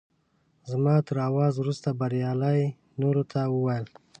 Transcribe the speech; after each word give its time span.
زما 0.71 0.95
تر 1.07 1.17
اواز 1.29 1.53
وروسته 1.57 1.89
بریالي 1.99 2.61
نورو 3.01 3.23
ته 3.31 3.39
وویل. 3.55 3.85